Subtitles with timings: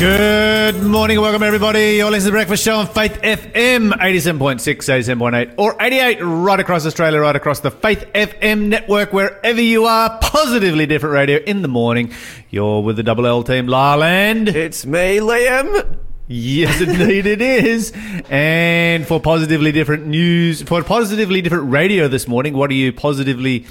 [0.00, 1.96] Good morning and welcome everybody.
[1.96, 6.86] You're listening to the Breakfast Show on Faith FM 87.6, 87.8 or 88 right across
[6.86, 10.18] Australia, right across the Faith FM network, wherever you are.
[10.22, 12.14] Positively different radio in the morning.
[12.48, 14.48] You're with the Double L team, Larland.
[14.48, 15.98] It's me, Liam.
[16.28, 17.92] Yes, indeed it is.
[18.30, 23.66] And for positively different news, for positively different radio this morning, what are you positively,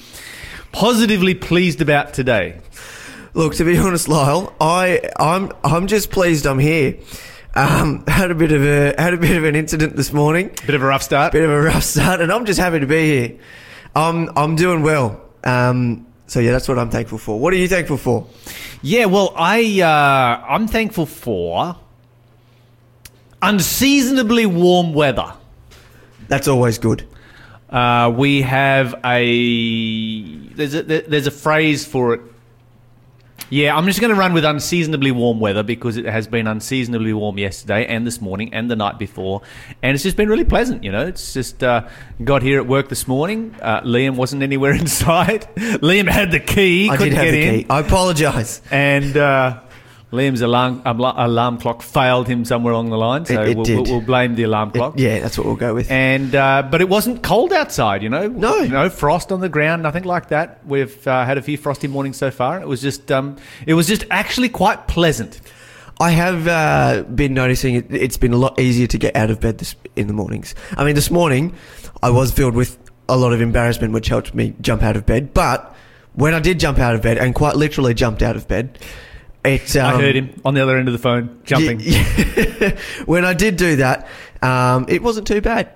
[0.73, 2.59] positively pleased about today?
[3.39, 6.97] Look, to be honest, Lyle, I I'm I'm just pleased I'm here.
[7.55, 10.75] Um, had a bit of a had a bit of an incident this morning, Bit
[10.75, 11.31] of a rough start.
[11.31, 13.39] bit of a rough start, and I'm just happy to be here.
[13.95, 15.21] I'm I'm doing well.
[15.45, 17.39] Um, so yeah, that's what I'm thankful for.
[17.39, 18.27] What are you thankful for?
[18.81, 21.77] Yeah, well, I uh, I'm thankful for
[23.41, 25.31] unseasonably warm weather.
[26.27, 27.08] That's always good.
[27.69, 32.21] Uh, we have a there's a there's a phrase for it.
[33.52, 37.14] Yeah, I'm just going to run with unseasonably warm weather because it has been unseasonably
[37.14, 39.42] warm yesterday and this morning and the night before,
[39.81, 40.83] and it's just been really pleasant.
[40.83, 41.88] You know, it's just uh,
[42.23, 43.55] got here at work this morning.
[43.61, 45.47] Uh, Liam wasn't anywhere in sight.
[45.55, 47.66] Liam had the key, I couldn't did have get the in, key.
[47.70, 48.61] I apologise.
[48.70, 49.61] and uh,
[50.11, 53.25] Liam's alarm alarm clock failed him somewhere along the line.
[53.25, 54.95] So It- it we'll, we'll, we'll blame the alarm clock.
[54.97, 55.89] Yeah, that's what we'll go with.
[55.91, 58.27] And uh, but it wasn't cold outside, you know.
[58.27, 58.65] No.
[58.65, 60.65] no frost on the ground, nothing like that.
[60.65, 62.59] We've uh, had a few frosty mornings so far.
[62.59, 63.37] It was just, um,
[63.67, 65.41] it was just actually quite pleasant.
[65.99, 69.39] I have uh, been noticing it, it's been a lot easier to get out of
[69.41, 70.55] bed this, in the mornings.
[70.77, 71.53] I mean, this morning
[72.02, 75.33] I was filled with a lot of embarrassment, which helped me jump out of bed.
[75.33, 75.75] But
[76.13, 78.80] when I did jump out of bed, and quite literally jumped out of bed,
[79.55, 79.75] it.
[79.75, 81.80] Um, I heard him on the other end of the phone jumping.
[81.81, 84.08] Yeah, when I did do that,
[84.42, 85.72] um, it wasn't too bad.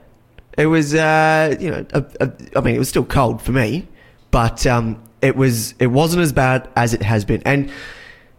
[0.58, 3.88] It was, uh, you know, a, a, I mean, it was still cold for me,
[4.30, 7.72] but um, it was, it wasn't as bad as it has been, and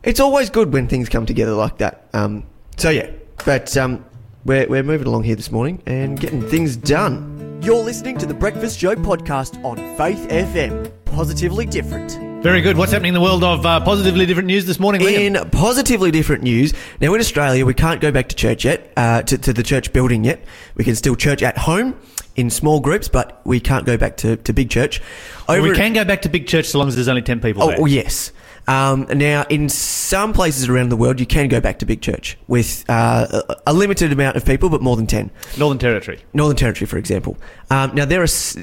[0.05, 2.09] it's always good when things come together like that.
[2.13, 2.45] Um,
[2.77, 3.11] so yeah,
[3.45, 4.05] but um,
[4.45, 7.61] we're we're moving along here this morning and getting things done.
[7.63, 10.93] You're listening to the Breakfast Show podcast on Faith FM.
[11.07, 12.34] Positively different.
[12.45, 12.77] Very good.
[12.77, 15.01] What's happening in the world of uh, positively different news this morning?
[15.01, 15.19] Liam?
[15.43, 19.23] In positively different news, now in Australia, we can't go back to church yet, uh,
[19.23, 20.45] to, to the church building yet.
[20.75, 21.99] We can still church at home
[22.37, 25.01] in small groups, but we can't go back to, to big church.
[25.49, 27.63] Well, we can go back to big church so long as there's only ten people
[27.63, 27.79] Oh, there.
[27.81, 28.31] oh, yes.
[28.69, 32.37] Um, now, in some places around the world, you can go back to big church
[32.47, 35.31] with uh, a, a limited amount of people, but more than 10.
[35.57, 36.23] Northern Territory.
[36.35, 37.39] Northern Territory, for example.
[37.71, 38.57] Um, now, there are, s-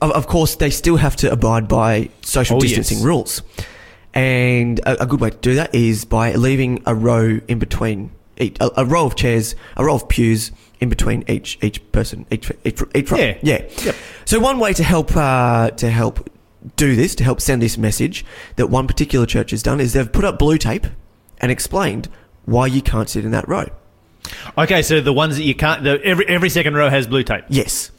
[0.00, 3.04] of, of course, they still have to abide by social Oh, distancing yes.
[3.06, 3.42] rules.
[4.12, 8.12] And a, a good way to do that is by leaving a row in between,
[8.38, 12.26] each, a, a row of chairs, a row of pews in between each each person,
[12.30, 13.18] each each, each row.
[13.18, 13.38] Yeah.
[13.42, 13.62] yeah.
[13.84, 13.96] Yep.
[14.24, 16.30] So one way to help uh, to help
[16.76, 18.24] do this, to help send this message
[18.56, 20.86] that one particular church has done, is they've put up blue tape
[21.38, 22.08] and explained
[22.44, 23.66] why you can't sit in that row.
[24.56, 27.44] Okay, so the ones that you can't, the, every every second row has blue tape.
[27.48, 27.90] Yes.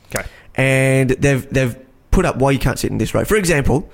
[0.55, 1.77] And they've they've
[2.11, 3.25] put up why you can't sit in this row.
[3.25, 3.89] For example,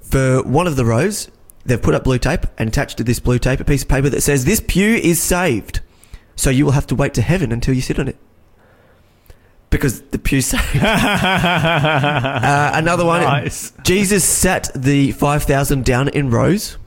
[0.00, 1.30] for one of the rows,
[1.66, 4.08] they've put up blue tape and attached to this blue tape a piece of paper
[4.08, 5.80] that says this pew is saved.
[6.36, 8.16] So you will have to wait to heaven until you sit on it.
[9.70, 10.76] Because the pew saved.
[10.82, 13.20] uh, another one.
[13.20, 13.72] Nice.
[13.82, 16.78] Jesus sat the 5,000 down in rows,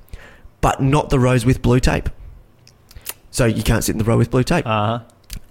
[0.61, 2.09] but not the rows with blue tape.
[3.29, 4.65] So you can't sit in the row with blue tape.
[4.65, 4.99] Uh huh.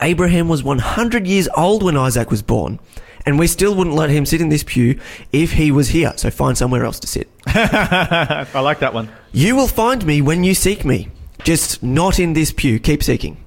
[0.01, 2.81] Abraham was 100 years old when Isaac was born,
[3.31, 4.99] and we still wouldn't let him sit in this pew
[5.33, 6.13] if he was here.
[6.17, 7.31] So find somewhere else to sit.
[7.47, 9.09] I like that one.
[9.31, 11.11] You will find me when you seek me,
[11.45, 12.81] just not in this pew.
[12.81, 13.43] Keep seeking.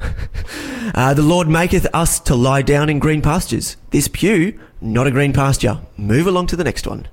[0.94, 3.76] Uh, the Lord maketh us to lie down in green pastures.
[3.90, 5.80] This pew, not a green pasture.
[5.98, 7.06] Move along to the next one.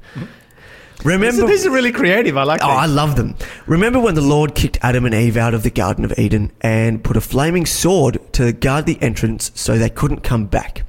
[1.04, 2.38] Remember, these are really creative.
[2.38, 3.36] I like Oh, I love them.
[3.68, 7.04] Remember when the Lord kicked Adam and Eve out of the Garden of Eden and
[7.04, 10.84] put a flaming sword to guard the entrance so they couldn't come back?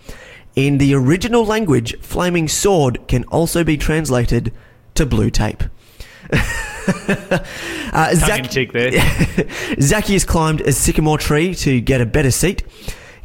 [0.56, 4.52] In the original language, flaming sword can also be translated
[4.94, 5.62] to blue tape.
[6.32, 7.38] uh,
[7.92, 8.90] Tongue Zac- cheek there.
[9.80, 12.64] Zacchaeus climbed a sycamore tree to get a better seat.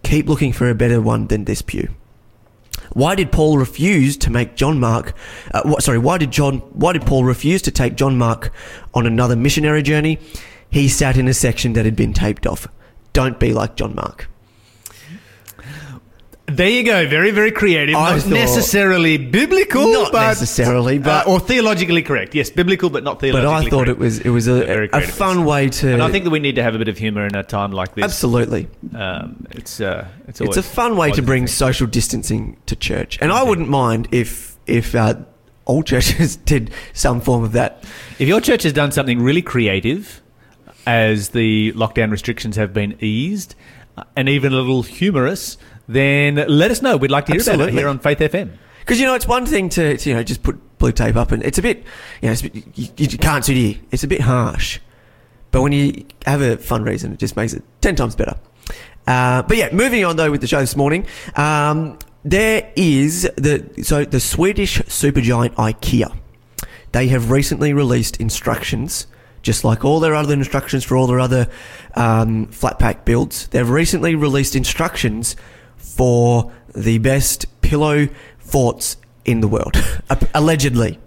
[0.04, 1.89] Keep looking for a better one than this pew.
[2.94, 5.13] Why did Paul refuse to make John Mark?
[5.54, 6.57] Uh, what, sorry, why did John?
[6.74, 8.51] Why did Paul refuse to take John Mark
[8.94, 10.19] on another missionary journey?
[10.69, 12.68] He sat in a section that had been taped off.
[13.13, 14.27] Don't be like John Mark.
[16.56, 17.07] There you go.
[17.07, 17.95] Very, very creative.
[17.95, 22.36] I not necessarily biblical, Not but necessarily, but- uh, or theologically correct.
[22.36, 23.45] Yes, biblical, but not theologically.
[23.48, 23.68] But.
[23.68, 23.89] I thought correct.
[23.89, 25.94] it was it was a, Very a fun way to.
[25.94, 27.71] And I think that we need to have a bit of humour in a time
[27.71, 28.03] like this.
[28.03, 28.68] absolutely.
[28.95, 31.48] Um, it's uh, it's It's a fun way to bring thing.
[31.48, 35.15] social distancing to church, and I wouldn't mind if if uh,
[35.65, 37.83] all churches did some form of that.
[38.19, 40.21] If your church has done something really creative,
[40.86, 43.56] as the lockdown restrictions have been eased,
[43.98, 45.57] uh, and even a little humorous,
[45.93, 46.97] then let us know.
[46.97, 48.51] We'd like to hear about it here on Faith FM.
[48.79, 51.31] Because you know, it's one thing to, to you know just put blue tape up,
[51.31, 51.83] and it's a bit
[52.21, 53.75] you know bit, you, you can't here.
[53.91, 54.79] It's a bit harsh,
[55.51, 58.35] but when you have a fun reason, it just makes it ten times better.
[59.07, 61.05] Uh, but yeah, moving on though with the show this morning,
[61.35, 66.15] um, there is the so the Swedish supergiant IKEA.
[66.91, 69.07] They have recently released instructions,
[69.43, 71.47] just like all their other instructions for all their other
[71.95, 73.47] um, flat pack builds.
[73.47, 75.35] They've recently released instructions
[75.81, 78.07] for the best pillow
[78.39, 79.75] forts in the world,
[80.33, 81.00] allegedly.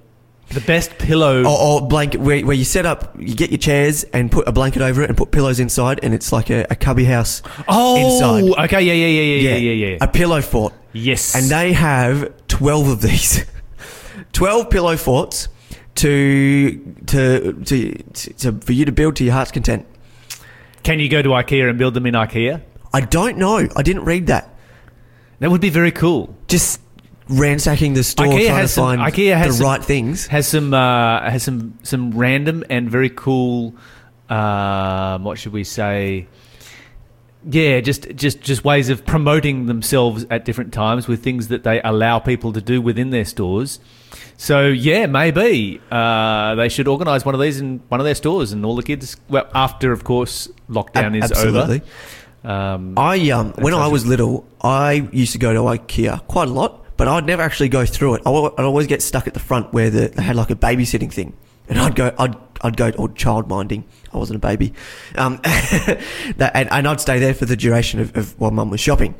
[0.50, 1.42] The best pillow.
[1.42, 4.52] Or, or blanket where, where you set up, you get your chairs and put a
[4.52, 7.96] blanket over it and put pillows inside, and it's like a, a cubby house Oh,
[8.44, 8.64] inside.
[8.66, 9.98] okay, yeah, yeah, yeah, yeah, yeah, yeah, yeah.
[10.00, 10.74] A pillow fort.
[10.92, 13.44] yes, And they have 12 of these.
[14.32, 15.48] 12 pillow forts
[15.96, 19.86] to, to, to, to, for you to build to your heart's content.
[20.82, 22.60] can you go to IKEA and build them in IKEA?
[22.92, 23.66] I don't know.
[23.74, 24.53] I didn't read that.
[25.44, 26.34] That would be very cool.
[26.48, 26.80] Just
[27.28, 30.26] ransacking the store IKEA trying has to some- find IKEA has the some- right things.
[30.28, 33.74] Has some uh, has some some random and very cool.
[34.30, 36.28] Um, what should we say?
[37.50, 41.78] Yeah, just just just ways of promoting themselves at different times with things that they
[41.82, 43.80] allow people to do within their stores.
[44.38, 48.52] So yeah, maybe uh, they should organise one of these in one of their stores,
[48.52, 49.18] and all the kids.
[49.28, 51.76] Well, after of course lockdown Ab- is absolutely.
[51.82, 51.84] over.
[52.44, 56.52] Um, I um when I was little, I used to go to IKEA quite a
[56.52, 58.22] lot, but I'd never actually go through it.
[58.26, 61.10] I I'd always get stuck at the front where the, they had like a babysitting
[61.12, 61.34] thing,
[61.68, 63.84] and I'd go, I'd I'd go or child minding.
[64.12, 64.74] I wasn't a baby,
[65.16, 68.78] um, that, and, and I'd stay there for the duration of, of while mum was
[68.80, 69.14] shopping,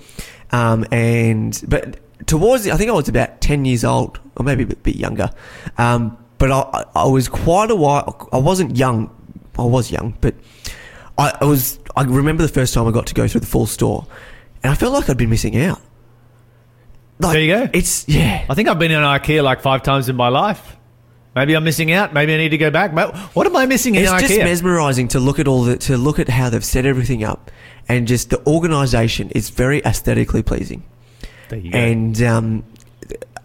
[0.53, 4.63] um, and but towards the, I think I was about ten years old or maybe
[4.65, 5.31] a bit, bit younger,
[5.79, 8.29] um, but I I- I was quite a while.
[8.33, 9.11] I wasn't young.
[9.59, 10.35] I was young, but
[11.17, 11.79] I, I was.
[11.97, 14.07] I remember the first time I got to go through the full store,
[14.63, 15.81] and I felt like I'd been missing out.
[17.21, 17.71] Like, There you go.
[17.73, 18.45] It's yeah.
[18.49, 20.77] I think I've been in IKEA like five times in my life.
[21.37, 22.13] Maybe I'm missing out.
[22.13, 22.95] Maybe I need to go back.
[22.95, 24.21] But what am I missing in IKEA?
[24.21, 27.23] It's just mesmerizing to look at all the to look at how they've set everything
[27.25, 27.51] up,
[27.89, 30.85] and just the organization is very aesthetically pleasing.
[31.49, 31.79] there you go.
[31.79, 32.65] And um,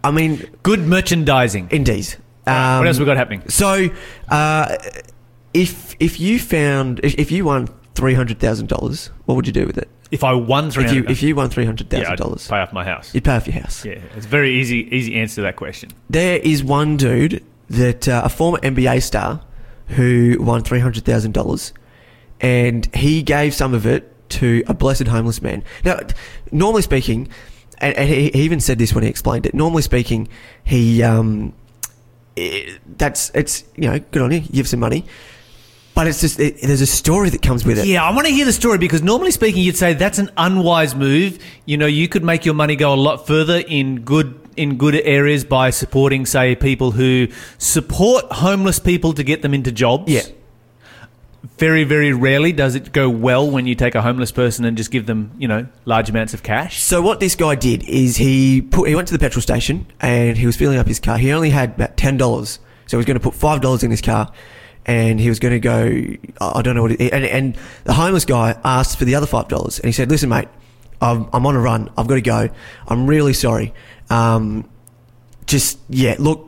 [0.02, 1.68] I mean, Good merchandising.
[1.70, 2.14] indeed.
[2.46, 3.48] Um, what else we got happening?
[3.48, 3.88] So,
[4.28, 4.76] uh,
[5.54, 9.52] if if you found if, if you won three hundred thousand dollars, what would you
[9.52, 9.88] do with it?
[10.10, 12.48] If I won three If you hundred, if you won three hundred yeah, I'd dollars,
[12.48, 13.14] pay off my house.
[13.14, 13.84] you'd pay off your house.
[13.84, 15.90] Yeah, it's a very easy easy answer to that question.
[16.08, 19.40] There is one dude that uh, a former NBA star
[19.88, 21.72] who won three hundred thousand dollars,
[22.40, 25.62] and he gave some of it to a blessed homeless man.
[25.84, 25.98] Now,
[26.52, 27.28] normally speaking,
[27.78, 29.54] and, and he, he even said this when he explained it.
[29.54, 30.28] Normally speaking,
[30.64, 31.52] he um,
[32.36, 35.04] eh, that's it's you know good on you, give some money,
[35.94, 37.86] but it's just it, there's a story that comes with it.
[37.86, 40.94] Yeah, I want to hear the story because normally speaking, you'd say that's an unwise
[40.94, 41.38] move.
[41.66, 44.94] You know, you could make your money go a lot further in good in good
[44.94, 47.28] areas by supporting, say, people who
[47.58, 50.12] support homeless people to get them into jobs.
[50.12, 50.22] Yeah.
[51.56, 54.90] Very, very rarely does it go well when you take a homeless person and just
[54.90, 56.82] give them, you know, large amounts of cash.
[56.82, 60.36] So what this guy did is he put he went to the petrol station and
[60.36, 61.16] he was filling up his car.
[61.16, 63.90] He only had about ten dollars, so he was going to put five dollars in
[63.90, 64.30] his car,
[64.86, 65.82] and he was going to go.
[66.40, 66.92] I don't know what.
[66.92, 70.10] It, and and the homeless guy asked for the other five dollars, and he said,
[70.10, 70.48] "Listen, mate,
[71.00, 71.90] I'm, I'm on a run.
[71.96, 72.48] I've got to go.
[72.88, 73.74] I'm really sorry.
[74.08, 74.68] Um,
[75.46, 76.46] just yeah, look,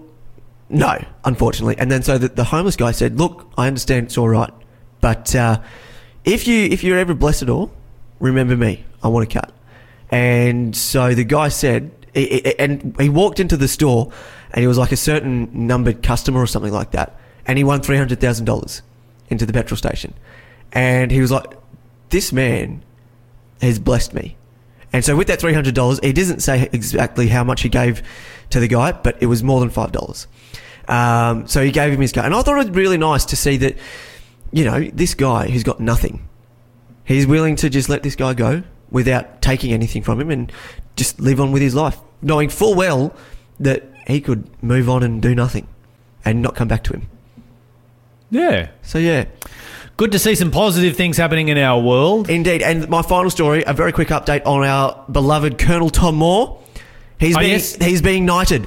[0.69, 4.29] no, unfortunately." And then so the, the homeless guy said, "Look, I understand it's all
[4.29, 4.53] right,
[5.01, 5.61] but uh,
[6.25, 7.73] if you if you're ever blessed at all,
[8.19, 8.85] remember me.
[9.03, 9.53] I want a cut."
[10.11, 14.12] And so the guy said, and he walked into the store,
[14.53, 17.81] and he was like a certain numbered customer or something like that, and he won
[17.81, 18.83] three hundred thousand dollars
[19.29, 20.15] into the petrol station,
[20.73, 21.47] and he was like,
[22.11, 22.83] "This man
[23.61, 24.37] has blessed me."
[24.93, 28.03] And so with that three hundred dollars, he doesn't say exactly how much he gave
[28.51, 30.27] to the guy, but it was more than five dollars.
[30.89, 33.37] Um, so he gave him his car, and I thought it was really nice to
[33.37, 33.77] see that,
[34.51, 36.29] you know, this guy who's got nothing,
[37.05, 40.53] he's willing to just let this guy go without taking anything from him and
[40.97, 43.15] just live on with his life, knowing full well
[43.61, 45.67] that he could move on and do nothing
[46.25, 47.09] and not come back to him.
[48.33, 48.69] Yeah.
[48.83, 49.27] So yeah,
[49.99, 52.29] Good to see some positive things happening in our world.
[52.31, 52.62] indeed.
[52.62, 56.59] And my final story, a very quick update on our beloved Colonel Tom Moore.
[57.19, 57.77] He's Oh, being yes.
[57.77, 58.67] he's being knighted.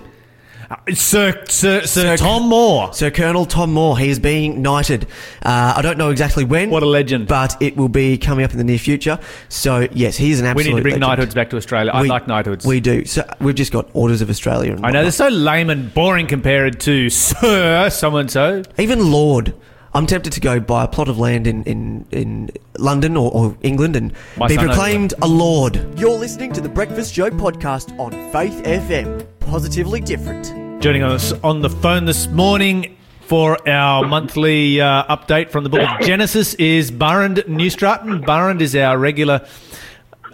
[0.93, 2.93] Sir, Sir, Sir, Sir- Tom Moore.
[2.93, 5.07] Sir Colonel Tom Moore, he is being knighted.
[5.43, 6.69] Uh, I don't know exactly when.
[6.69, 7.27] What a legend.
[7.27, 9.19] But it will be coming up in the near future.
[9.49, 11.01] So yes, he is an absolute We need to bring legend.
[11.09, 11.91] knighthoods back to Australia.
[11.93, 12.65] I like knighthoods.
[12.65, 13.05] We do.
[13.05, 14.73] So we've just got orders of Australia.
[14.73, 18.63] And I know they're so lame and boring compared to Sir so and so.
[18.77, 19.53] Even Lord.
[19.93, 23.57] I'm tempted to go buy a plot of land in in, in London or, or
[23.61, 25.77] England and My be proclaimed a lord.
[25.97, 29.25] You're listening to the Breakfast Show podcast on Faith FM.
[29.55, 30.81] Positively different.
[30.81, 35.79] Joining us on the phone this morning for our monthly uh, update from the book
[35.79, 38.21] of Genesis is Barend Newstratton.
[38.25, 39.47] Barend is our regular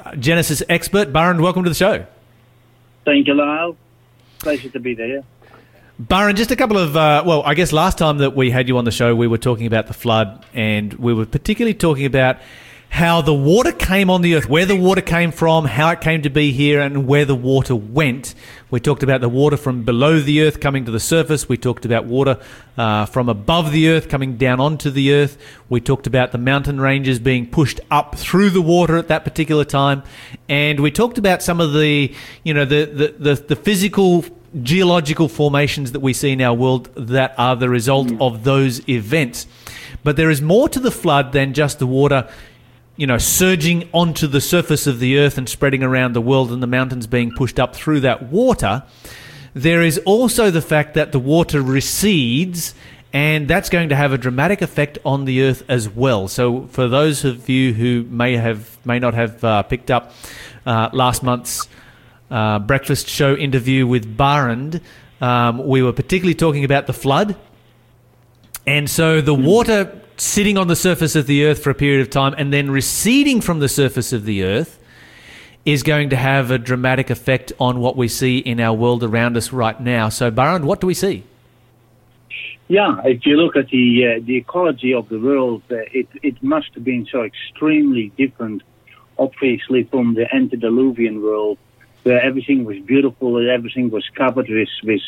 [0.04, 1.14] uh, Genesis expert.
[1.14, 2.04] Barend, welcome to the show.
[3.06, 3.78] Thank you, Lyle.
[4.40, 5.24] Pleasure to be there.
[6.00, 8.80] Byron, just a couple of, uh, well, I guess last time that we had you
[8.80, 12.38] on the show, we were talking about the flood, and we were particularly talking about
[12.92, 16.22] how the water came on the earth, where the water came from, how it came
[16.22, 18.36] to be here, and where the water went.
[18.70, 21.48] We talked about the water from below the earth coming to the surface.
[21.48, 22.38] We talked about water
[22.78, 25.38] uh, from above the earth coming down onto the earth.
[25.70, 29.64] We talked about the mountain ranges being pushed up through the water at that particular
[29.64, 30.04] time,
[30.50, 34.26] and we talked about some of the, you know, the the the, the physical
[34.62, 39.48] geological formations that we see in our world that are the result of those events.
[40.04, 42.28] But there is more to the flood than just the water,
[42.96, 46.62] you know, surging onto the surface of the earth and spreading around the world and
[46.62, 48.84] the mountains being pushed up through that water.
[49.54, 52.74] There is also the fact that the water recedes
[53.14, 56.28] and that's going to have a dramatic effect on the earth as well.
[56.28, 60.14] So, for those of you who may have may not have uh, picked up
[60.66, 61.68] uh, last month's
[62.30, 64.80] uh, breakfast show interview with Barend,
[65.20, 67.36] um, we were particularly talking about the flood.
[68.66, 72.08] And so the water sitting on the surface of the earth for a period of
[72.08, 74.78] time and then receding from the surface of the earth
[75.66, 79.36] is going to have a dramatic effect on what we see in our world around
[79.36, 80.10] us right now.
[80.10, 81.24] So, Baron, what do we see?
[82.68, 86.42] Yeah, if you look at the uh, the ecology of the world, uh, it it
[86.42, 88.62] must have been so extremely different,
[89.18, 91.58] obviously, from the antediluvian world,
[92.04, 95.02] where everything was beautiful and everything was covered with with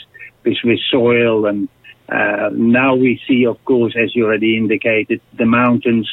[0.44, 1.46] with, with soil.
[1.46, 1.70] And
[2.14, 6.08] uh, now we see, of course, as you already indicated, the mountains,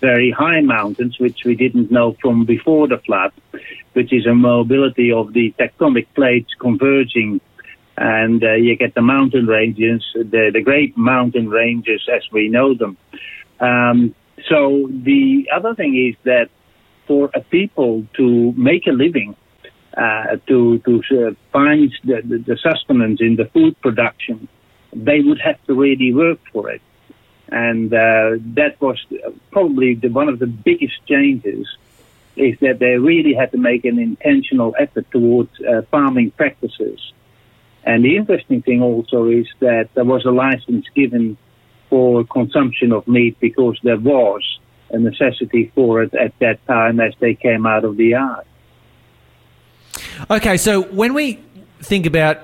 [0.00, 3.32] very high mountains, which we didn't know from before the flood,
[3.94, 7.40] which is a mobility of the tectonic plates converging
[7.96, 12.74] and uh, you get the mountain ranges, the, the great mountain ranges as we know
[12.74, 12.96] them.
[13.60, 14.14] Um,
[14.48, 16.48] so the other thing is that
[17.06, 19.36] for a people to make a living,
[19.96, 24.48] uh, to to uh, find the, the, the sustenance in the food production,
[24.92, 26.82] they would have to really work for it,
[27.48, 28.98] and uh, that was
[29.50, 31.66] probably the, one of the biggest changes.
[32.36, 37.12] Is that they really had to make an intentional effort towards uh, farming practices
[37.84, 41.36] and the interesting thing also is that there was a license given
[41.88, 44.42] for consumption of meat because there was
[44.90, 48.46] a necessity for it at that time as they came out of the ark.
[50.30, 51.40] Okay, so when we
[51.80, 52.38] think about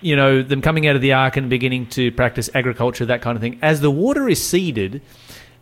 [0.00, 3.36] you know them coming out of the ark and beginning to practice agriculture, that kind
[3.36, 5.00] of thing, as the water receded,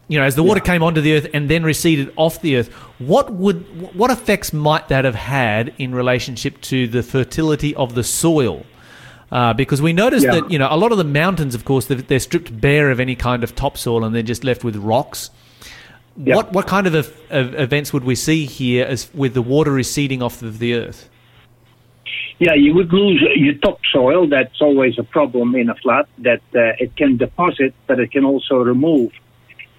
[0.09, 0.73] you know, as the water Yeah.
[0.73, 2.69] came onto the earth and then receded off the earth,
[2.99, 8.05] what would what effects might that have had in relationship to the fertility of the
[8.05, 8.65] soil?
[9.31, 10.37] Uh, because we noticed Yeah.
[10.41, 12.99] that you know a lot of the mountains, of course, they're, they're stripped bare of
[13.01, 15.31] any kind of topsoil and they're just left with rocks.
[16.17, 16.37] Yeah.
[16.37, 20.23] What what kind of, of events would we see here as with the water receding
[20.23, 21.09] off of the earth?
[22.39, 24.29] Yeah, you would lose your topsoil.
[24.29, 26.07] That's always a problem in a flood.
[26.19, 29.11] That uh, it can deposit, but it can also remove.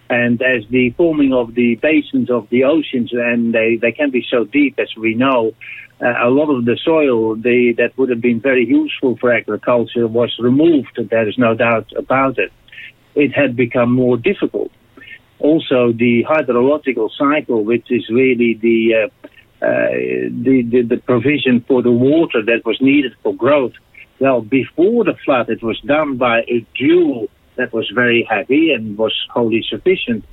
[0.09, 4.25] And as the forming of the basins of the oceans, and they, they can be
[4.29, 5.53] so deep, as we know,
[6.01, 10.07] uh, a lot of the soil they, that would have been very useful for agriculture
[10.07, 10.99] was removed.
[11.09, 12.51] There is no doubt about it.
[13.15, 14.71] It had become more difficult.
[15.39, 19.27] Also, the hydrological cycle, which is really the uh,
[19.61, 23.73] the, the the provision for the water that was needed for growth.
[24.19, 28.97] Well, before the flood, it was done by a dew that was very heavy and
[28.97, 30.25] was wholly sufficient.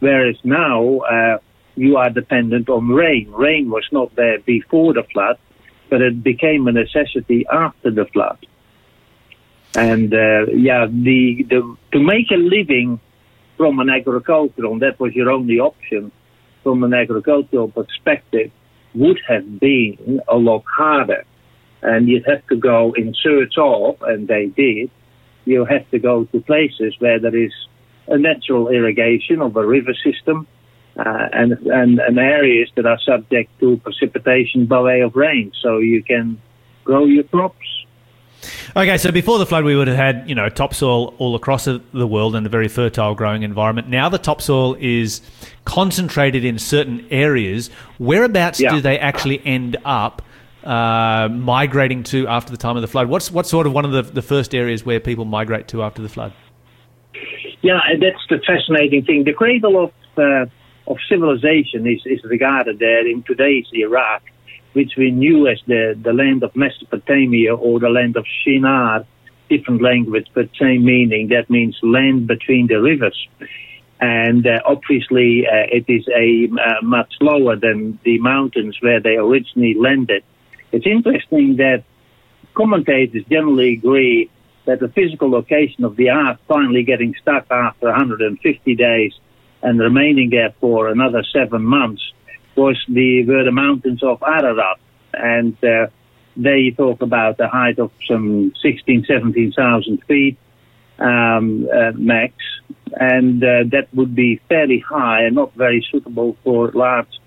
[0.00, 1.38] Whereas now, uh,
[1.76, 3.30] you are dependent on rain.
[3.30, 5.38] Rain was not there before the flood,
[5.88, 8.38] but it became a necessity after the flood.
[9.74, 13.00] And uh, yeah, the, the to make a living
[13.56, 16.10] from an agricultural, and that was your only option
[16.62, 18.50] from an agricultural perspective,
[18.94, 21.24] would have been a lot harder.
[21.82, 24.90] And you'd have to go in search of, and they did,
[25.44, 27.52] you have to go to places where there is
[28.08, 30.46] a natural irrigation of a river system
[30.98, 35.52] uh, and, and, and areas that are subject to precipitation by way of rain.
[35.62, 36.40] So you can
[36.84, 37.79] grow your crops.
[38.76, 42.06] Okay, so before the flood, we would have had you know topsoil all across the
[42.06, 43.88] world and a very fertile growing environment.
[43.88, 45.20] Now the topsoil is
[45.64, 47.70] concentrated in certain areas.
[47.98, 48.74] Whereabouts Yeah.
[48.74, 50.22] do they actually end up
[50.64, 53.08] uh, migrating to after the time of the flood?
[53.08, 56.02] What's what's sort of one of the, the first areas where people migrate to after
[56.02, 56.32] the flood?
[57.62, 59.24] Yeah, that's the fascinating thing.
[59.24, 60.46] The cradle of uh,
[60.86, 64.22] of civilization is, is regarded there in today's Iraq,
[64.72, 69.04] which we knew as the, the land of Mesopotamia or the land of Shinar,
[69.48, 71.28] different language but same meaning.
[71.28, 73.28] That means land between the rivers.
[74.00, 79.16] And uh, obviously, uh, it is a uh, much lower than the mountains where they
[79.16, 80.24] originally landed.
[80.72, 81.84] It's interesting that
[82.54, 84.30] commentators generally agree
[84.64, 89.12] that the physical location of the ark finally getting stuck after 150 days
[89.62, 92.02] and remaining there for another seven months
[92.56, 94.78] was the were the mountains of Ararat,
[95.14, 95.86] and uh,
[96.36, 100.38] they talk about a height of some 16, 17,000 feet
[100.98, 102.34] um, uh, max,
[102.92, 107.20] and uh, that would be fairly high and not very suitable for large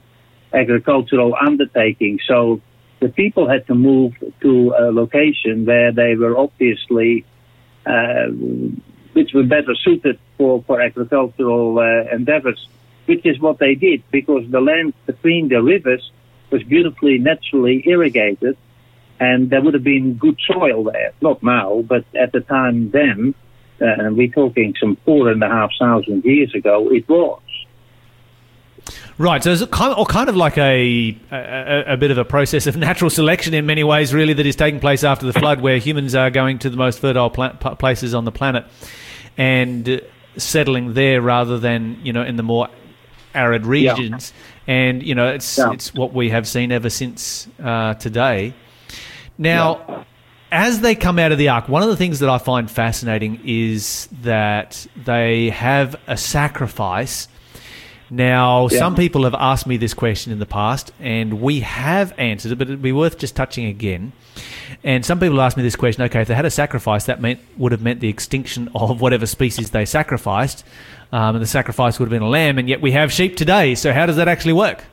[0.53, 2.22] agricultural undertakings.
[2.27, 2.62] So
[3.00, 7.25] the people had to move to a location where they were obviously
[7.86, 8.27] uh,
[9.13, 12.68] which were better suited for, for agricultural uh, endeavors,
[13.05, 16.12] which is what they did because the land between the rivers
[16.51, 18.57] was beautifully naturally irrigated
[19.19, 21.13] and there would have been good soil there.
[21.22, 23.33] Not now, but at the time then,
[23.81, 27.41] uh, we're talking some four and a half thousand years ago, it was.
[29.17, 32.25] Right, so it's kind of, or kind of like a, a, a bit of a
[32.25, 35.62] process of natural selection in many ways, really, that is taking place after the flood,
[35.62, 38.65] where humans are going to the most fertile pla- places on the planet
[39.38, 40.01] and
[40.38, 42.67] settling there rather than you know in the more
[43.34, 44.34] arid regions.
[44.68, 44.74] Yeah.
[44.74, 45.72] And you know, it's yeah.
[45.72, 48.54] it's what we have seen ever since uh, today.
[49.38, 49.86] Now.
[49.88, 50.04] Yeah
[50.56, 53.42] as they come out of the ark, one of the things that I find fascinating
[53.44, 57.28] is that they have a sacrifice
[58.13, 62.52] now, some people have asked me this question in the past, and we have answered
[62.52, 64.12] it, but it'd be worth just touching again.
[64.84, 67.40] And some people ask me this question: Okay, if they had a sacrifice, that meant
[67.58, 70.63] would have meant the extinction of whatever species they sacrificed,
[71.13, 72.58] um, and the sacrifice would have been a lamb.
[72.58, 73.75] And yet we have sheep today.
[73.75, 74.84] So how does that actually work?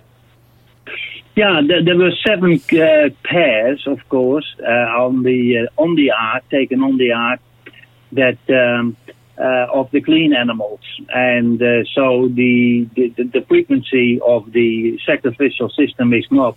[1.34, 6.44] Yeah, there, were seven uh, pairs, of course, uh, on the uh, on the ark,
[6.50, 7.40] taken on the ark,
[8.12, 8.96] that um,
[9.38, 10.80] uh, of the clean animals.
[11.08, 16.56] And uh, so the, the, the frequency of the sacrificial system is not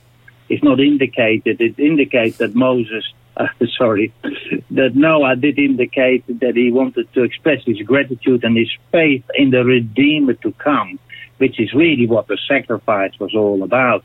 [0.50, 1.62] is not indicated.
[1.62, 3.06] It indicates that Moses,
[3.38, 4.14] uh, sorry,
[4.72, 9.50] that Noah did indicate that he wanted to express his gratitude and his faith in
[9.52, 11.00] the Redeemer to come,
[11.38, 14.04] which is really what the sacrifice was all about,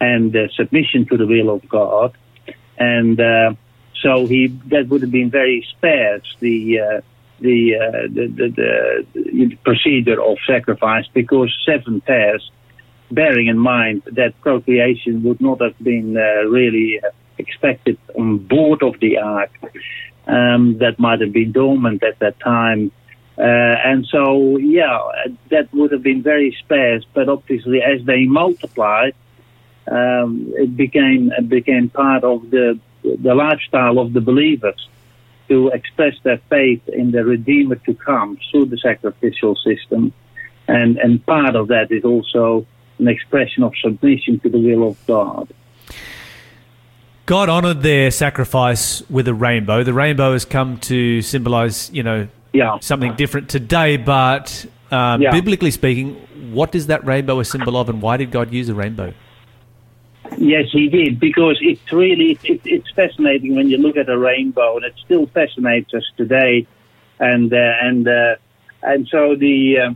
[0.00, 2.16] and uh, submission to the will of God.
[2.78, 3.54] And uh,
[4.02, 6.36] so he that would have been very sparse.
[6.40, 7.00] The uh,
[7.38, 12.50] the, uh, the, the, the, procedure of sacrifice because seven pairs,
[13.10, 16.98] bearing in mind that procreation would not have been uh, really
[17.38, 19.50] expected on board of the ark,
[20.26, 22.90] um, that might have been dormant at that time.
[23.38, 24.98] Uh, and so, yeah,
[25.50, 29.14] that would have been very sparse, but obviously as they multiplied,
[29.88, 34.88] um, it became it became part of the the lifestyle of the believers
[35.48, 40.12] to express their faith in the Redeemer to come through the sacrificial system.
[40.66, 42.66] And, and part of that is also
[42.98, 45.52] an expression of submission to the will of God.
[47.26, 49.82] God honored their sacrifice with a rainbow.
[49.82, 52.78] The rainbow has come to symbolize, you know, yeah.
[52.78, 55.32] something different today, but uh, yeah.
[55.32, 56.14] biblically speaking,
[56.52, 59.12] what is that rainbow a symbol of, and why did God use a rainbow?
[60.38, 64.76] Yes, he did because it's really it, it's fascinating when you look at a rainbow,
[64.76, 66.66] and it still fascinates us today.
[67.18, 68.36] And uh, and uh,
[68.82, 69.94] and so the uh,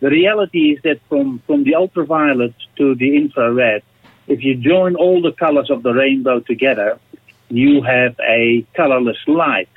[0.00, 3.82] the reality is that from from the ultraviolet to the infrared,
[4.30, 7.00] if you join all the colors of the rainbow together,
[7.48, 9.68] you have a colorless light.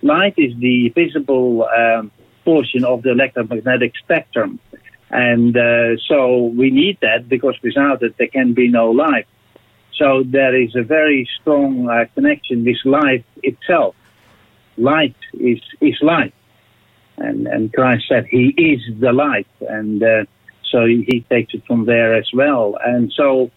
[0.00, 2.12] Light is the visible um,
[2.44, 4.60] portion of the electromagnetic spectrum.
[5.10, 9.26] And uh, so we need that because without it, there can be no life.
[9.96, 13.96] So there is a very strong uh, connection with life itself.
[14.76, 16.32] Light is, is life.
[17.18, 19.48] And, and Christ said he is the light.
[19.68, 20.24] And uh,
[20.70, 22.78] so he takes it from there as well.
[22.82, 23.50] And so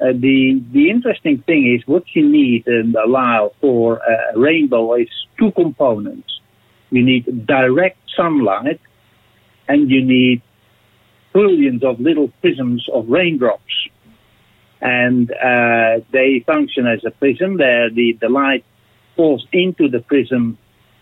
[0.00, 5.08] uh, the, the interesting thing is what you need and allow for a rainbow is
[5.38, 6.40] two components.
[6.90, 8.80] You need direct sunlight
[9.68, 10.42] and you need
[11.32, 13.62] trillions of little prisms of raindrops.
[14.80, 17.56] And uh, they function as a prism.
[17.56, 18.64] There, the, the light
[19.16, 20.58] falls into the prism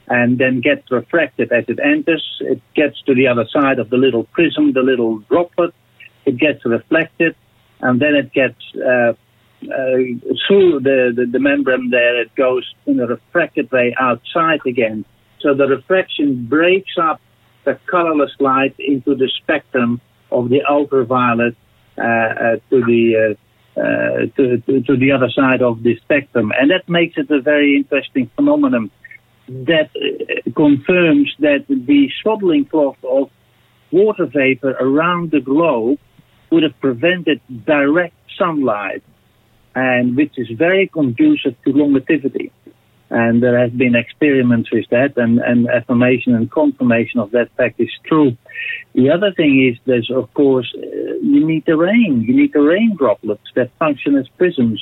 [0.07, 2.25] and then gets refracted as it enters.
[2.41, 5.75] It gets to the other side of the little prism, the little droplet.
[6.25, 7.35] It gets reflected,
[7.85, 9.15] and then it gets uh, uh,
[10.47, 12.21] through the, the, the, membrane there.
[12.21, 15.05] It goes in a refracted way outside again.
[15.41, 17.21] So the refraction breaks up
[17.65, 20.01] the colorless light into the spectrum
[20.33, 21.57] of the ultraviolet
[21.99, 23.37] uh, uh, to the
[23.77, 27.29] uh, uh, to, to, to the other side of the spectrum, and that makes it
[27.31, 28.89] a very interesting phenomenon
[29.49, 29.91] that
[30.55, 33.31] confirms that the swaddling cloth of
[33.91, 35.99] water vapor around the globe
[36.55, 39.03] would have prevented direct sunlight,
[39.75, 42.53] and which is very conducive to longevity.
[43.11, 47.77] And there have been experiments with that, and, and affirmation and confirmation of that fact
[47.79, 48.31] is true.
[48.95, 50.81] The other thing is there's, of course, uh,
[51.33, 52.25] you need the rain.
[52.27, 54.81] You need the rain droplets that function as prisms.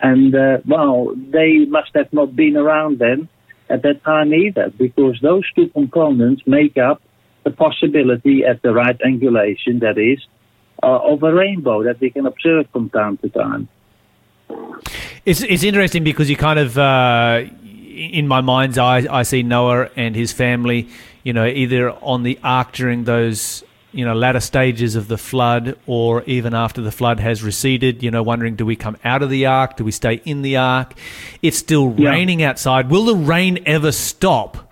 [0.00, 3.28] And, uh, well, they must have not been around then
[3.68, 7.02] at that time either, because those two components make up
[7.44, 10.20] the possibility at the right angulation, that is,
[10.82, 13.68] uh, of a rainbow that we can observe from time to time.
[15.24, 17.44] It's it's interesting because you kind of uh,
[17.94, 20.88] in my mind's eye I see Noah and his family,
[21.22, 25.76] you know, either on the ark during those you know latter stages of the flood
[25.86, 29.30] or even after the flood has receded you know wondering do we come out of
[29.30, 30.92] the ark do we stay in the ark
[31.40, 32.10] it's still Yeah.
[32.10, 34.67] raining outside will the rain ever stop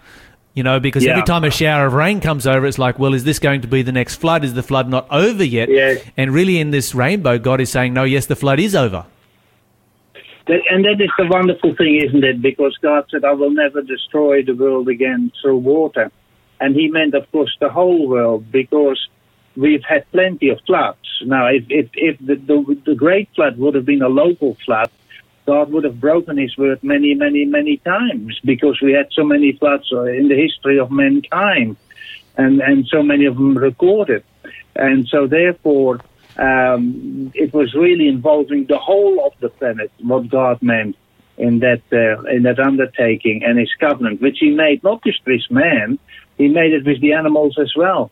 [0.56, 1.12] you know because Yeah.
[1.12, 3.68] every time a shower of rain comes over it's like well is this going to
[3.68, 6.02] be the next flood is the flood not over yet Yes.
[6.16, 9.06] and really in this rainbow god is saying no yes the flood is over
[10.48, 12.40] and that is the wonderful thing, isn't it?
[12.40, 16.12] Because God said, I will never destroy the world again through water.
[16.60, 19.08] And he meant, of course, the whole world because
[19.56, 20.98] we've had plenty of floods.
[21.24, 24.88] Now, if, if, if the, the, the great flood would have been a local flood,
[25.46, 29.52] God would have broken his word many, many, many times because we had so many
[29.52, 31.76] floods in the history of mankind
[32.36, 34.24] and, and so many of them recorded.
[34.74, 36.00] And so therefore,
[36.36, 40.96] um, it was really involving the whole of the planet, what God meant
[41.38, 45.42] in that, uh, in that undertaking and his covenant, which he made not just with
[45.48, 45.98] man,
[46.36, 48.10] he made it with the animals as well.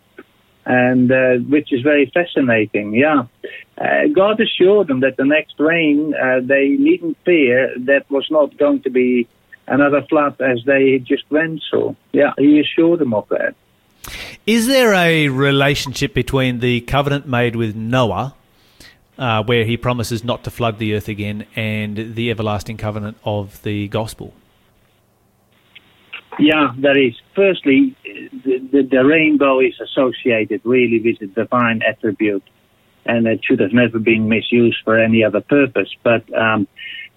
[0.66, 3.24] And uh, which is very fascinating, yeah.
[3.76, 8.56] Uh, God assured them that the next rain, uh, they needn't fear that was not
[8.56, 9.28] going to be
[9.66, 11.96] another flood as they just went through.
[12.12, 13.54] Yeah, he assured them of that.
[14.46, 18.34] Is there a relationship between the covenant made with Noah,
[19.16, 23.62] uh, where he promises not to flood the earth again, and the everlasting covenant of
[23.62, 24.34] the gospel?
[26.38, 27.14] Yeah, there is.
[27.34, 27.96] Firstly,
[28.44, 32.44] the, the, rainbow is associated really with the divine attribute,
[33.04, 35.88] and it should have never been misused for any other purpose.
[36.02, 36.66] But um,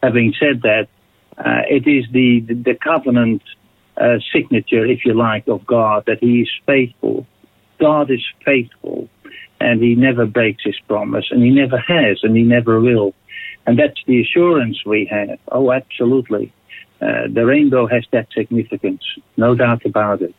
[0.01, 0.88] having said that,
[1.38, 3.43] uh, it is the, the, the covenant
[3.95, 7.27] uh, signature, if you like, of God that He is faithful.
[7.79, 9.07] God is faithful,
[9.60, 13.13] and He never breaks His promise, and He never has, and He never will.
[13.65, 15.39] And that's the assurance we have.
[15.51, 16.53] Oh, absolutely.
[17.01, 19.03] Uh, the rainbow has that significance,
[19.36, 20.33] no doubt about it.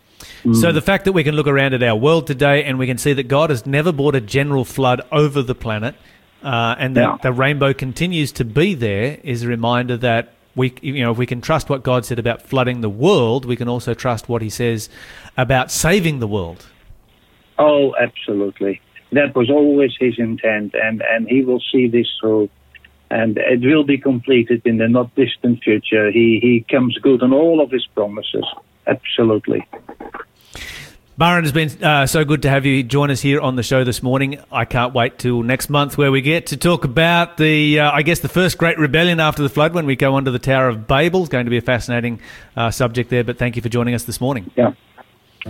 [0.53, 2.99] So the fact that we can look around at our world today and we can
[2.99, 5.95] see that God has never brought a general flood over the planet,
[6.43, 7.17] uh, and that Yeah.
[7.23, 11.27] the rainbow continues to be there, is a reminder that we, you know, if we
[11.27, 14.51] can trust what God said about flooding the world, we can also trust what He
[14.51, 14.88] says
[15.37, 16.67] about saving the world.
[17.59, 18.81] Oh, absolutely.
[19.12, 22.51] That was always his intent, and, and he will see this through.
[23.11, 26.11] And it will be completed in the not distant future.
[26.11, 28.45] He, he comes good on all of his promises.
[28.88, 29.66] Absolutely.
[31.18, 33.83] Byron, it's been uh, so good to have you join us here on the show
[33.83, 34.40] this morning.
[34.53, 38.03] I can't wait till next month where we get to talk about the, uh, I
[38.03, 40.87] guess, the first great rebellion after the flood when we go onto the Tower of
[40.87, 41.22] Babel.
[41.22, 42.20] It's going to be a fascinating
[42.57, 44.48] uh, subject there, but thank you for joining us this morning.
[44.55, 44.74] Yeah.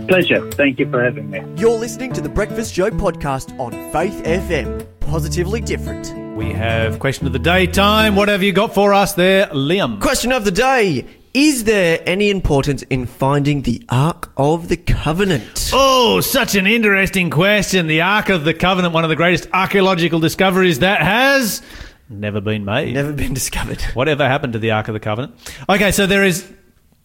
[0.07, 0.49] Pleasure.
[0.51, 1.43] Thank you for having me.
[1.55, 4.87] You're listening to the Breakfast Show podcast on Faith FM.
[5.01, 6.15] Positively different.
[6.35, 8.15] We have question of the day time.
[8.15, 9.99] What have you got for us there, Liam?
[9.99, 15.69] Question of the day Is there any importance in finding the Ark of the Covenant?
[15.71, 17.85] Oh, such an interesting question.
[17.85, 21.61] The Ark of the Covenant, one of the greatest archaeological discoveries that has
[22.09, 22.95] never been made.
[22.95, 23.79] Never been discovered.
[23.93, 25.35] Whatever happened to the Ark of the Covenant?
[25.69, 26.51] Okay, so there is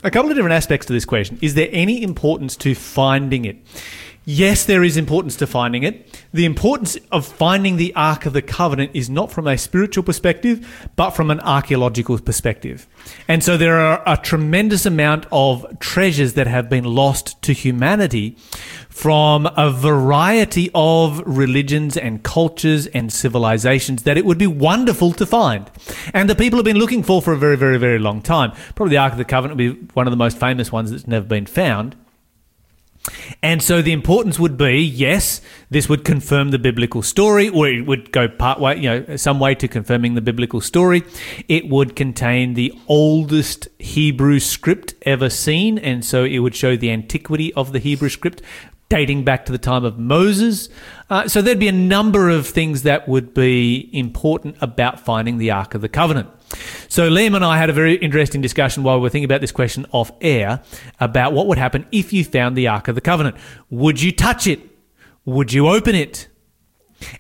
[0.02, 1.38] a couple of different aspects to this question.
[1.42, 3.58] Is there any importance to finding it?
[4.26, 6.24] Yes, there is importance to finding it.
[6.32, 10.90] The importance of finding the Ark of the Covenant is not from a spiritual perspective,
[10.96, 12.88] but from an archaeological perspective.
[13.28, 18.38] And so there are a tremendous amount of treasures that have been lost to humanity
[18.88, 25.26] from a variety of religions and cultures and civilizations that it would be wonderful to
[25.26, 25.70] find.
[26.14, 28.52] And the people have been looking for for a very, very, very long time.
[28.74, 31.06] Probably the Ark of the Covenant would be one of the most famous ones that's
[31.06, 31.96] never been found.
[33.42, 37.86] And so the importance would be, yes, this would confirm the biblical story, or it
[37.86, 41.02] would go part way, you know, some way to confirming the biblical story.
[41.46, 46.90] It would contain the oldest Hebrew script ever seen, and so it would show the
[46.90, 48.40] antiquity of the Hebrew script.
[48.88, 50.68] dating back to the time of Moses.
[51.10, 55.50] Uh, so there'd be a number of things that would be important about finding the
[55.50, 56.28] Ark of the Covenant.
[56.88, 59.52] So Liam and I had a very interesting discussion while we were thinking about this
[59.52, 60.62] question off air
[61.00, 63.36] about what would happen if you found the Ark of the Covenant.
[63.70, 64.60] Would you touch it?
[65.24, 66.28] Would you open it?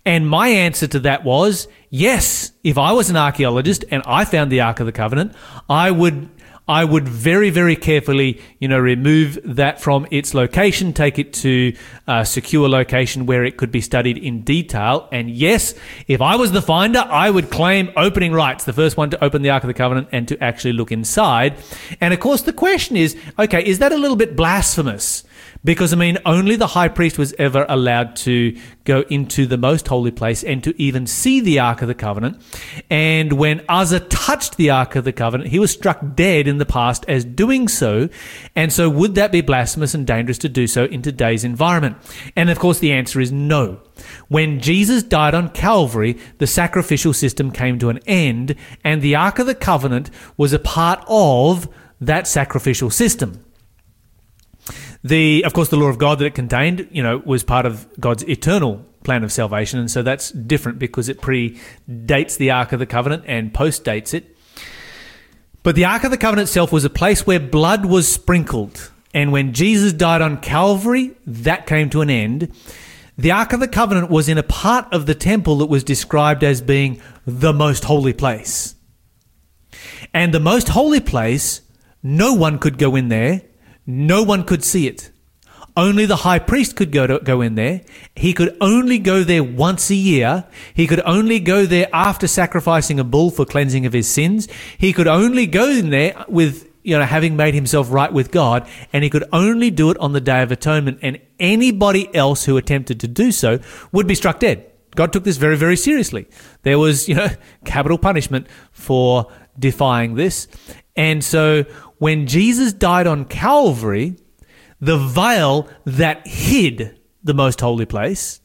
[0.04, 2.52] And my answer to that was yes.
[2.62, 5.34] If I was an archaeologist and I found the Ark of the Covenant,
[5.68, 6.28] I would
[6.66, 11.76] I would very, very carefully, you know, remove that from its location, take it to
[12.06, 15.06] a secure location where it could be studied in detail.
[15.12, 15.74] And yes,
[16.08, 19.42] if I was the finder, I would claim opening rights, the first one to open
[19.42, 21.56] the Ark of the Covenant and to actually look inside.
[22.00, 25.24] And of course, the question is, okay, is that a little bit blasphemous?
[25.64, 29.88] Because, I mean, only the high priest was ever allowed to go into the most
[29.88, 32.42] holy place and to even see the Ark of the Covenant.
[32.90, 36.66] And when Uzzah touched the Ark of the Covenant, he was struck dead in the
[36.66, 38.10] past as doing so.
[38.54, 41.96] And so, would that be blasphemous and dangerous to do so in today's environment?
[42.36, 43.80] And of course, the answer is no.
[44.28, 49.38] When Jesus died on Calvary, the sacrificial system came to an end, and the Ark
[49.38, 51.68] of the Covenant was a part of
[52.00, 53.43] that sacrificial system.
[55.04, 57.86] The, of course, the law of God that it contained, you know, was part of
[58.00, 62.78] God's eternal plan of salvation, and so that's different because it predates the Ark of
[62.78, 64.34] the Covenant and postdates it.
[65.62, 69.30] But the Ark of the Covenant itself was a place where blood was sprinkled, and
[69.30, 72.50] when Jesus died on Calvary, that came to an end.
[73.18, 76.42] The Ark of the Covenant was in a part of the temple that was described
[76.42, 78.74] as being the most holy place.
[80.14, 81.60] And the most holy place,
[82.02, 83.42] no one could go in there
[83.86, 85.10] no one could see it.
[85.76, 87.80] Only the high priest could go to, go in there.
[88.14, 90.44] He could only go there once a year.
[90.72, 94.46] He could only go there after sacrificing a bull for cleansing of his sins.
[94.78, 98.68] He could only go in there with you know having made himself right with God,
[98.92, 101.00] and he could only do it on the day of atonement.
[101.02, 103.58] And anybody else who attempted to do so
[103.90, 104.70] would be struck dead.
[104.94, 106.28] God took this very very seriously.
[106.62, 107.30] There was you know
[107.64, 110.46] capital punishment for defying this,
[110.94, 111.64] and so
[111.98, 114.16] when Jesus died on Calvary,
[114.80, 118.40] the veil that hid the most holy place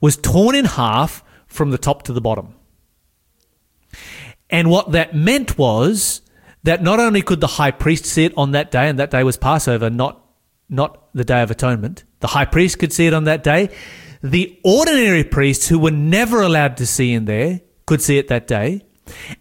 [0.00, 2.54] was torn in half from the top to the bottom.
[4.48, 6.22] And what that meant was
[6.62, 9.22] that not only could the high priest see it on that day, and that day
[9.22, 10.24] was Passover, not,
[10.68, 13.70] not the Day of Atonement, the high priest could see it on that day.
[14.22, 18.46] The ordinary priests who were never allowed to see in there could see it that
[18.46, 18.82] day.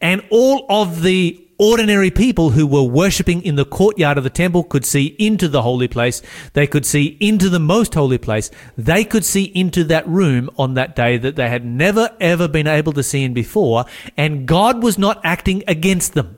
[0.02, 4.64] And all of the ordinary people who were worshipping in the courtyard of the temple
[4.64, 6.22] could see into the holy place.
[6.54, 8.50] They could see into the most holy place.
[8.78, 12.68] They could see into that room on that day that they had never ever been
[12.68, 13.86] able to see in before.
[14.18, 16.38] And God was not acting against them.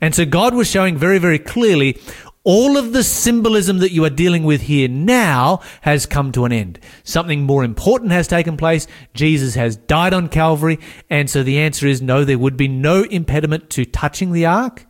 [0.00, 2.00] And so God was showing very, very clearly
[2.46, 6.52] all of the symbolism that you are dealing with here now has come to an
[6.52, 6.78] end.
[7.02, 8.86] Something more important has taken place.
[9.14, 10.78] Jesus has died on Calvary.
[11.10, 14.86] And so the answer is no, there would be no impediment to touching the ark,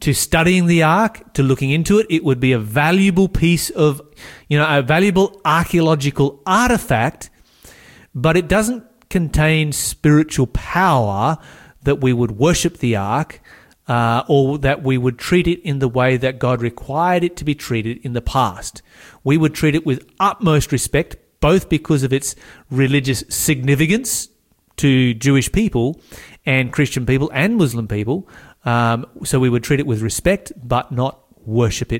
[0.00, 2.06] to studying the ark, to looking into it.
[2.10, 4.02] It would be a valuable piece of,
[4.48, 7.30] you know, a valuable archaeological artifact,
[8.12, 11.38] but it doesn't contain spiritual power
[11.84, 13.40] that we would worship the ark
[13.88, 17.44] uh, or that we would treat it in the way that God required it to
[17.44, 18.82] be treated in the past.
[19.24, 22.36] We would treat it with utmost respect, both because of its
[22.70, 24.28] religious significance
[24.76, 26.00] to Jewish people
[26.44, 28.28] and Christian people and Muslim people.
[28.64, 31.96] Um, so we would treat it with respect, but not worship it